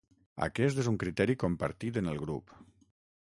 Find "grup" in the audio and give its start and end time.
2.25-2.57